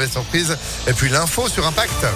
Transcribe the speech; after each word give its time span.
Et 0.00 0.92
puis 0.92 1.08
l'info 1.08 1.48
sur 1.48 1.66
Impact 1.66 2.06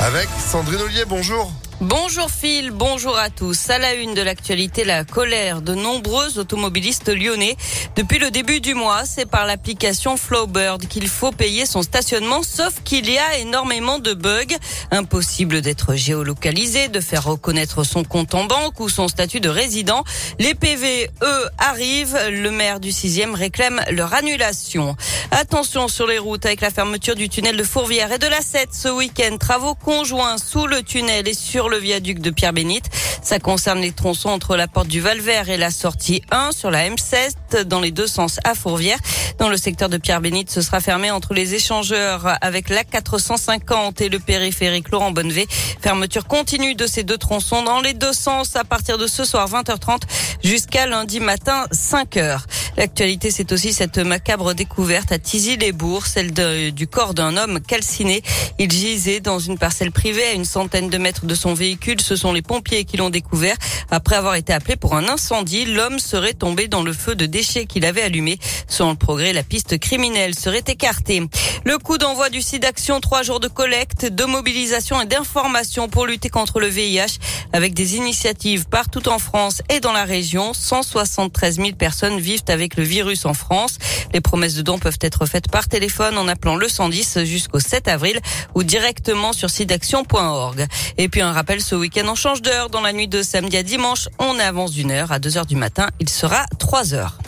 avec 0.00 0.28
Sandrine 0.38 0.80
Ollier, 0.80 1.04
bonjour. 1.04 1.52
Bonjour 1.80 2.30
Phil, 2.30 2.70
bonjour 2.70 3.18
à 3.18 3.30
tous. 3.30 3.68
À 3.68 3.78
la 3.78 3.94
une 3.94 4.14
de 4.14 4.22
l'actualité, 4.22 4.84
la 4.84 5.04
colère 5.04 5.60
de 5.60 5.74
nombreux 5.74 6.38
automobilistes 6.38 7.08
lyonnais. 7.08 7.56
Depuis 7.96 8.20
le 8.20 8.30
début 8.30 8.60
du 8.60 8.74
mois, 8.74 9.04
c'est 9.04 9.28
par 9.28 9.44
l'application 9.44 10.16
Flowbird 10.16 10.86
qu'il 10.86 11.08
faut 11.08 11.32
payer 11.32 11.66
son 11.66 11.82
stationnement, 11.82 12.44
sauf 12.44 12.74
qu'il 12.84 13.10
y 13.10 13.18
a 13.18 13.38
énormément 13.38 13.98
de 13.98 14.14
bugs. 14.14 14.54
Impossible 14.92 15.62
d'être 15.62 15.96
géolocalisé, 15.96 16.86
de 16.86 17.00
faire 17.00 17.24
reconnaître 17.24 17.82
son 17.82 18.04
compte 18.04 18.36
en 18.36 18.44
banque 18.44 18.78
ou 18.78 18.88
son 18.88 19.08
statut 19.08 19.40
de 19.40 19.48
résident. 19.48 20.04
Les 20.38 20.54
PV, 20.54 21.10
eux, 21.22 21.48
arrivent. 21.58 22.18
Le 22.30 22.52
maire 22.52 22.78
du 22.78 22.90
6e 22.90 23.34
réclame 23.34 23.80
leur 23.90 24.14
annulation. 24.14 24.96
Attention 25.32 25.88
sur 25.88 26.06
les 26.06 26.18
routes 26.18 26.46
avec 26.46 26.60
la 26.60 26.70
fermeture 26.70 27.16
du 27.16 27.28
tunnel 27.28 27.56
de 27.56 27.64
Fourvière 27.64 28.12
et 28.12 28.18
de 28.18 28.28
la 28.28 28.40
7 28.40 28.68
ce 28.72 28.88
week-end. 28.88 29.36
Travaux 29.38 29.74
conjoints 29.74 30.38
sous 30.38 30.68
le 30.68 30.82
tunnel 30.84 31.26
et 31.26 31.34
sur 31.34 31.63
le 31.68 31.78
viaduc 31.78 32.20
de 32.20 32.30
Pierre-Bénite. 32.30 32.86
Ça 33.22 33.38
concerne 33.38 33.80
les 33.80 33.92
tronçons 33.92 34.28
entre 34.28 34.56
la 34.56 34.68
porte 34.68 34.88
du 34.88 35.00
Valvert 35.00 35.48
et 35.48 35.56
la 35.56 35.70
sortie 35.70 36.22
1 36.30 36.52
sur 36.52 36.70
la 36.70 36.88
M7 36.88 37.62
dans 37.64 37.80
les 37.80 37.90
deux 37.90 38.06
sens 38.06 38.38
à 38.44 38.54
Fourvière. 38.54 38.98
Dans 39.38 39.48
le 39.48 39.56
secteur 39.56 39.88
de 39.88 39.96
Pierre-Bénite, 39.96 40.50
ce 40.50 40.60
sera 40.60 40.80
fermé 40.80 41.10
entre 41.10 41.34
les 41.34 41.54
échangeurs 41.54 42.36
avec 42.40 42.68
la 42.68 42.84
450 42.84 44.00
et 44.00 44.08
le 44.08 44.18
périphérique 44.18 44.90
Laurent 44.90 45.10
Bonnevé. 45.10 45.46
Fermeture 45.80 46.26
continue 46.26 46.74
de 46.74 46.86
ces 46.86 47.02
deux 47.02 47.18
tronçons 47.18 47.62
dans 47.62 47.80
les 47.80 47.94
deux 47.94 48.12
sens 48.12 48.56
à 48.56 48.64
partir 48.64 48.98
de 48.98 49.06
ce 49.06 49.24
soir 49.24 49.48
20h30 49.48 50.02
jusqu'à 50.42 50.86
lundi 50.86 51.20
matin 51.20 51.66
5h. 51.72 52.40
L'actualité, 52.76 53.30
c'est 53.30 53.52
aussi 53.52 53.72
cette 53.72 53.98
macabre 53.98 54.52
découverte 54.52 55.12
à 55.12 55.18
Tizy-les-Bourgs, 55.18 56.06
celle 56.06 56.32
du 56.72 56.86
corps 56.88 57.14
d'un 57.14 57.36
homme 57.36 57.60
calciné. 57.60 58.22
Il 58.58 58.70
gisait 58.70 59.20
dans 59.20 59.38
une 59.38 59.58
parcelle 59.58 59.92
privée 59.92 60.24
à 60.24 60.32
une 60.32 60.44
centaine 60.44 60.90
de 60.90 60.98
mètres 60.98 61.24
de 61.24 61.34
son 61.34 61.54
véhicule. 61.54 62.00
Ce 62.00 62.16
sont 62.16 62.32
les 62.32 62.42
pompiers 62.42 62.84
qui 62.84 62.96
l'ont 62.96 63.10
découvert. 63.10 63.56
Après 63.90 64.16
avoir 64.16 64.34
été 64.34 64.52
appelé 64.52 64.74
pour 64.74 64.96
un 64.96 65.08
incendie, 65.08 65.66
l'homme 65.66 66.00
serait 66.00 66.34
tombé 66.34 66.66
dans 66.66 66.82
le 66.82 66.92
feu 66.92 67.14
de 67.14 67.26
déchets 67.26 67.66
qu'il 67.66 67.84
avait 67.84 68.02
allumé. 68.02 68.38
Selon 68.66 68.90
le 68.90 68.96
progrès, 68.96 69.32
la 69.32 69.44
piste 69.44 69.78
criminelle 69.78 70.34
serait 70.34 70.64
écartée. 70.66 71.22
Le 71.64 71.78
coup 71.78 71.96
d'envoi 71.96 72.28
du 72.28 72.42
site 72.42 72.62
d'action, 72.62 73.00
trois 73.00 73.22
jours 73.22 73.40
de 73.40 73.48
collecte, 73.48 74.06
de 74.06 74.24
mobilisation 74.24 75.00
et 75.00 75.06
d'information 75.06 75.88
pour 75.88 76.06
lutter 76.06 76.28
contre 76.28 76.58
le 76.58 76.66
VIH 76.66 77.18
avec 77.52 77.72
des 77.72 77.96
initiatives 77.96 78.66
partout 78.66 79.08
en 79.08 79.20
France 79.20 79.62
et 79.70 79.78
dans 79.78 79.92
la 79.92 80.04
région. 80.04 80.52
173 80.54 81.56
000 81.56 81.72
personnes 81.72 82.18
vivent 82.18 82.42
avec 82.48 82.63
le 82.76 82.82
virus 82.82 83.26
en 83.26 83.34
France. 83.34 83.78
Les 84.12 84.20
promesses 84.20 84.54
de 84.54 84.62
dons 84.62 84.78
peuvent 84.78 84.98
être 85.00 85.26
faites 85.26 85.50
par 85.50 85.68
téléphone 85.68 86.18
en 86.18 86.28
appelant 86.28 86.56
le 86.56 86.68
110 86.68 87.24
jusqu'au 87.24 87.60
7 87.60 87.88
avril 87.88 88.20
ou 88.54 88.62
directement 88.62 89.32
sur 89.32 89.50
sidaction.org. 89.50 90.66
Et 90.98 91.08
puis 91.08 91.20
un 91.20 91.32
rappel, 91.32 91.60
ce 91.60 91.74
week-end 91.74 92.06
on 92.08 92.14
change 92.14 92.42
d'heure. 92.42 92.70
Dans 92.70 92.80
la 92.80 92.92
nuit 92.92 93.08
de 93.08 93.22
samedi 93.22 93.56
à 93.56 93.62
dimanche, 93.62 94.08
on 94.18 94.38
avance 94.38 94.72
d'une 94.72 94.90
heure 94.90 95.12
à 95.12 95.18
2 95.18 95.38
heures 95.38 95.46
du 95.46 95.56
matin. 95.56 95.88
Il 96.00 96.08
sera 96.08 96.46
3 96.58 96.94
heures. 96.94 97.18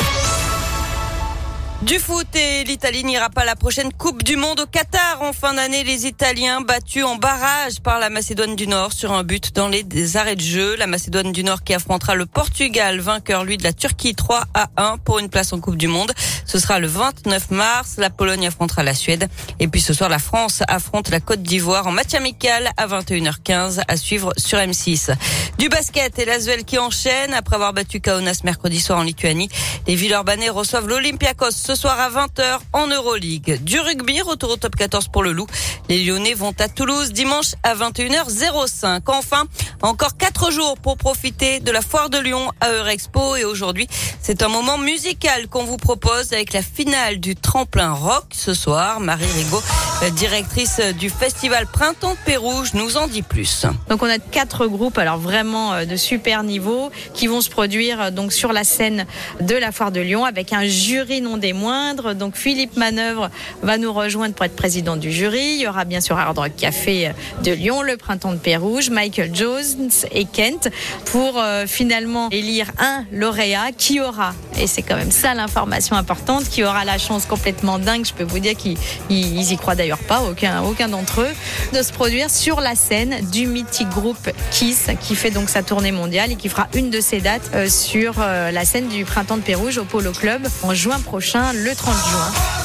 Du 1.82 1.98
foot 1.98 2.26
et 2.34 2.64
l'Italie 2.64 3.04
n'ira 3.04 3.28
pas 3.28 3.42
à 3.42 3.44
la 3.44 3.54
prochaine 3.54 3.92
Coupe 3.92 4.22
du 4.22 4.36
Monde 4.36 4.60
au 4.60 4.66
Qatar. 4.66 5.20
En 5.20 5.34
fin 5.34 5.52
d'année, 5.52 5.84
les 5.84 6.06
Italiens 6.06 6.62
battus 6.62 7.04
en 7.04 7.16
barrage 7.16 7.80
par 7.82 7.98
la 7.98 8.08
Macédoine 8.08 8.56
du 8.56 8.66
Nord 8.66 8.94
sur 8.94 9.12
un 9.12 9.22
but 9.22 9.54
dans 9.54 9.68
les 9.68 10.16
arrêts 10.16 10.36
de 10.36 10.40
jeu. 10.40 10.74
La 10.76 10.86
Macédoine 10.86 11.32
du 11.32 11.44
Nord 11.44 11.62
qui 11.64 11.74
affrontera 11.74 12.14
le 12.14 12.24
Portugal, 12.24 13.00
vainqueur 13.00 13.44
lui 13.44 13.58
de 13.58 13.62
la 13.62 13.74
Turquie 13.74 14.14
3 14.14 14.44
à 14.54 14.68
1 14.78 14.96
pour 14.98 15.18
une 15.18 15.28
place 15.28 15.52
en 15.52 15.60
Coupe 15.60 15.76
du 15.76 15.86
Monde. 15.86 16.12
Ce 16.46 16.58
sera 16.58 16.78
le 16.78 16.86
29 16.86 17.50
mars. 17.50 17.96
La 17.98 18.08
Pologne 18.08 18.46
affrontera 18.46 18.82
la 18.82 18.94
Suède. 18.94 19.28
Et 19.60 19.68
puis 19.68 19.82
ce 19.82 19.92
soir, 19.92 20.08
la 20.08 20.18
France 20.18 20.62
affronte 20.68 21.10
la 21.10 21.20
Côte 21.20 21.42
d'Ivoire 21.42 21.86
en 21.86 21.92
match 21.92 22.14
amical 22.14 22.70
à 22.78 22.86
21h15 22.86 23.82
à 23.86 23.96
suivre 23.98 24.32
sur 24.38 24.58
M6. 24.58 25.14
Du 25.58 25.68
basket 25.68 26.18
et 26.18 26.24
l'Asvel 26.24 26.64
qui 26.64 26.78
enchaîne 26.78 27.34
après 27.34 27.56
avoir 27.56 27.74
battu 27.74 28.00
Kaunas 28.00 28.40
mercredi 28.44 28.80
soir 28.80 28.98
en 28.98 29.02
Lituanie. 29.02 29.50
Les 29.86 29.94
Villeurbanais 29.94 30.48
reçoivent 30.48 30.88
l'Olympiakos 30.88 31.50
ce 31.66 31.74
soir 31.74 31.98
à 31.98 32.08
20h 32.10 32.60
en 32.74 32.86
Euroleague. 32.86 33.60
Du 33.64 33.80
rugby, 33.80 34.20
retour 34.20 34.50
au 34.50 34.56
top 34.56 34.76
14 34.76 35.08
pour 35.08 35.24
le 35.24 35.32
Loup. 35.32 35.48
Les 35.88 36.04
Lyonnais 36.04 36.34
vont 36.34 36.54
à 36.60 36.68
Toulouse 36.68 37.12
dimanche 37.12 37.56
à 37.64 37.74
21h05. 37.74 39.00
Enfin, 39.08 39.46
encore 39.82 40.16
quatre 40.16 40.52
jours 40.52 40.78
pour 40.78 40.96
profiter 40.96 41.58
de 41.58 41.72
la 41.72 41.82
foire 41.82 42.08
de 42.08 42.18
Lyon 42.18 42.52
à 42.60 42.70
Eurexpo 42.70 43.34
et 43.34 43.44
aujourd'hui, 43.44 43.88
c'est 44.22 44.44
un 44.44 44.48
moment 44.48 44.78
musical 44.78 45.48
qu'on 45.48 45.64
vous 45.64 45.76
propose 45.76 46.32
avec 46.32 46.52
la 46.52 46.62
finale 46.62 47.18
du 47.18 47.34
tremplin 47.34 47.90
rock 47.90 48.26
ce 48.30 48.54
soir. 48.54 49.00
Marie 49.00 49.26
Rigaud, 49.26 49.62
directrice 50.14 50.80
du 50.98 51.10
festival 51.10 51.66
Printemps 51.66 52.12
de 52.12 52.18
Pérouge, 52.24 52.74
nous 52.74 52.96
en 52.96 53.08
dit 53.08 53.22
plus. 53.22 53.66
Donc 53.88 54.02
on 54.02 54.06
a 54.06 54.18
quatre 54.18 54.66
groupes 54.66 54.98
alors 54.98 55.18
vraiment 55.18 55.72
euh, 55.72 55.84
de 55.84 55.96
super 55.96 56.42
niveau 56.42 56.90
qui 57.14 57.26
vont 57.26 57.40
se 57.40 57.48
produire 57.48 58.00
euh, 58.00 58.10
donc 58.10 58.32
sur 58.32 58.52
la 58.52 58.62
scène 58.62 59.06
de 59.40 59.54
la 59.54 59.72
foire 59.72 59.90
de 59.90 60.00
Lyon 60.00 60.24
avec 60.24 60.52
un 60.52 60.64
jury 60.64 61.22
non 61.22 61.38
des 61.38 61.52
moindres. 61.52 62.14
Donc 62.14 62.36
Philippe 62.36 62.76
Manœuvre 62.76 63.30
va 63.62 63.78
nous 63.78 63.92
rejoindre 63.92 64.34
pour 64.34 64.44
être 64.44 64.54
président 64.54 64.96
du 64.96 65.10
jury. 65.10 65.54
Il 65.56 65.62
y 65.62 65.66
aura 65.66 65.84
bien 65.84 66.00
sûr 66.00 66.18
Hard 66.18 66.38
Rock 66.38 66.52
Café 66.56 67.12
de 67.42 67.52
Lyon, 67.52 67.82
le 67.82 67.96
Printemps 67.96 68.32
de 68.32 68.38
Pérouge, 68.38 68.90
Michael 68.90 69.34
Jones 69.34 69.90
et 70.12 70.26
Kent 70.26 70.68
pour 71.06 71.38
euh, 71.38 71.66
finalement 71.66 72.28
élire 72.30 72.70
un 72.78 73.04
lauréat 73.12 73.72
qui 73.76 74.00
aura, 74.00 74.34
et 74.58 74.66
c'est 74.66 74.82
quand 74.82 74.96
même 74.96 75.10
ça 75.10 75.34
l'information 75.34 75.96
importante, 75.96 76.44
qui 76.48 76.64
aura 76.64 76.84
la 76.84 76.98
chance 76.98 77.24
complètement 77.24 77.78
dingue, 77.78 78.04
je 78.04 78.12
peux 78.12 78.24
vous 78.24 78.38
dire 78.38 78.54
qu'ils 78.56 78.76
y 79.10 79.56
croient 79.56 79.74
d'ailleurs 79.74 79.85
pas, 79.94 80.22
aucun, 80.22 80.62
aucun 80.62 80.88
d'entre 80.88 81.22
eux, 81.22 81.34
de 81.72 81.82
se 81.82 81.92
produire 81.92 82.30
sur 82.30 82.60
la 82.60 82.74
scène 82.74 83.16
du 83.30 83.46
mythique 83.46 83.88
groupe 83.88 84.30
Kiss 84.50 84.88
qui 85.00 85.14
fait 85.14 85.30
donc 85.30 85.48
sa 85.48 85.62
tournée 85.62 85.92
mondiale 85.92 86.32
et 86.32 86.36
qui 86.36 86.48
fera 86.48 86.68
une 86.74 86.90
de 86.90 87.00
ses 87.00 87.20
dates 87.20 87.50
euh, 87.54 87.68
sur 87.68 88.14
euh, 88.18 88.50
la 88.50 88.64
scène 88.64 88.88
du 88.88 89.04
Printemps 89.04 89.36
de 89.36 89.42
Pérouge 89.42 89.78
au 89.78 89.84
Polo 89.84 90.12
Club 90.12 90.46
en 90.62 90.74
juin 90.74 91.00
prochain, 91.00 91.52
le 91.52 91.74
30 91.74 91.94
juin. 91.94 92.55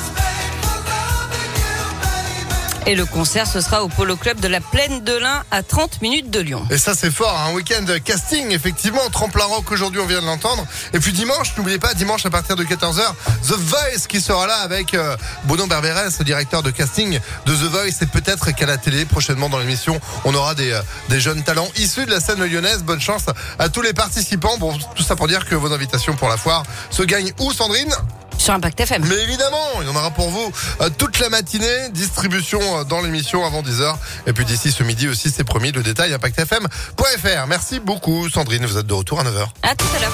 Et 2.88 2.96
le 2.96 3.06
concert, 3.06 3.46
ce 3.46 3.62
sera 3.62 3.84
au 3.84 3.90
Polo 3.90 4.16
Club 4.16 4.40
de 4.40 4.48
la 4.48 4.60
Plaine 4.60 5.04
de 5.04 5.14
l'Ain 5.14 5.44
à 5.52 5.62
30 5.62 6.02
minutes 6.02 6.32
de 6.32 6.40
Lyon. 6.40 6.66
Et 6.72 6.80
ça, 6.80 6.96
c'est 6.96 7.12
fort. 7.12 7.40
Un 7.48 7.54
week-end 7.54 7.86
casting, 8.04 8.52
effectivement. 8.52 9.08
Tremplin 9.12 9.46
rock 9.46 9.72
aujourd'hui, 9.72 10.02
on 10.02 10.08
vient 10.08 10.20
de 10.20 10.26
l'entendre. 10.26 10.66
Et 10.94 11.00
puis 11.00 11.12
dimanche, 11.12 11.56
n'oubliez 11.58 11.78
pas, 11.78 11.94
dimanche 11.94 12.26
à 12.26 12.32
partir 12.32 12.56
de 12.56 12.64
14h, 12.64 13.02
The 13.48 13.54
Voice 13.54 14.08
qui 14.10 14.20
sera 14.20 14.48
là 14.48 14.56
avec 14.56 14.96
euh, 14.96 15.16
Bono 15.44 15.68
Berberes, 15.68 16.10
directeur 16.26 16.64
de 16.64 16.72
casting 16.72 17.20
de 17.46 17.54
The 17.54 17.72
Voice. 17.72 18.02
Et 18.02 18.08
peut-être 18.08 18.52
qu'à 18.52 18.66
la 18.66 18.78
télé, 18.78 19.06
prochainement 19.06 19.50
dans 19.50 19.60
l'émission, 19.60 20.00
on 20.26 20.34
aura 20.34 20.56
des, 20.56 20.72
euh, 20.72 20.82
des 21.10 21.20
jeunes 21.20 21.44
talents 21.44 21.70
issus 21.78 22.06
de 22.06 22.12
la 22.12 22.20
scène 22.20 22.44
lyonnaise. 22.44 22.84
Bonne 22.84 23.02
chance 23.02 23.26
à 23.60 23.70
tous 23.70 23.84
les 23.84 23.94
participants. 23.94 24.58
Bon, 24.58 24.76
tout 24.96 25.04
ça 25.04 25.16
pour 25.16 25.28
dire 25.28 25.46
que 25.46 25.54
vos 25.54 25.72
invitations 25.72 26.16
pour 26.16 26.30
la 26.30 26.38
foire 26.38 26.64
se 26.90 27.04
gagnent 27.04 27.32
où, 27.40 27.54
Sandrine? 27.54 27.94
Sur 28.42 28.54
Impact 28.54 28.80
FM. 28.80 29.06
Mais 29.08 29.22
évidemment, 29.24 29.82
il 29.82 29.88
y 29.88 29.90
en 29.90 29.96
aura 29.96 30.12
pour 30.12 30.30
vous 30.30 30.52
euh, 30.82 30.90
toute 30.98 31.20
la 31.20 31.30
matinée, 31.30 31.90
distribution 31.92 32.60
euh, 32.60 32.84
dans 32.84 33.02
l'émission 33.02 33.46
avant 33.46 33.62
10h. 33.62 33.96
Et 34.28 34.34
puis 34.34 34.46
d'ici 34.46 34.72
ce 34.72 34.84
midi 34.84 35.08
aussi, 35.08 35.30
c'est 35.30 35.44
promis, 35.44 35.72
le 35.72 35.84
détail 35.84 36.14
impactfm.fr. 36.14 37.48
Merci 37.48 37.80
beaucoup 37.80 38.28
Sandrine, 38.30 38.66
vous 38.66 38.78
êtes 38.78 38.88
de 38.88 38.94
retour 38.94 39.20
à 39.20 39.24
9h. 39.24 39.48
À 39.64 39.76
tout 39.76 39.86
à 39.96 40.00
l'heure. 40.00 40.14